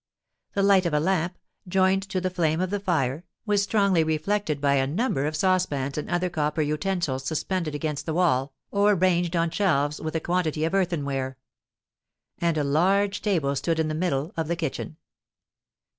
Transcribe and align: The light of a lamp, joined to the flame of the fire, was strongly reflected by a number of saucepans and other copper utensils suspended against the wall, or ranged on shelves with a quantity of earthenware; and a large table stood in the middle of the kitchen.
The 0.55 0.63
light 0.63 0.87
of 0.87 0.95
a 0.95 0.99
lamp, 0.99 1.37
joined 1.67 2.01
to 2.09 2.19
the 2.19 2.31
flame 2.31 2.59
of 2.59 2.71
the 2.71 2.79
fire, 2.79 3.23
was 3.45 3.61
strongly 3.61 4.03
reflected 4.03 4.59
by 4.59 4.73
a 4.77 4.87
number 4.87 5.27
of 5.27 5.35
saucepans 5.35 5.95
and 5.95 6.09
other 6.09 6.27
copper 6.27 6.63
utensils 6.63 7.23
suspended 7.23 7.75
against 7.75 8.07
the 8.07 8.15
wall, 8.15 8.51
or 8.71 8.95
ranged 8.95 9.35
on 9.35 9.51
shelves 9.51 10.01
with 10.01 10.15
a 10.15 10.19
quantity 10.19 10.63
of 10.65 10.73
earthenware; 10.73 11.37
and 12.39 12.57
a 12.57 12.63
large 12.63 13.21
table 13.21 13.55
stood 13.55 13.77
in 13.79 13.89
the 13.89 13.93
middle 13.93 14.33
of 14.35 14.47
the 14.47 14.55
kitchen. 14.55 14.97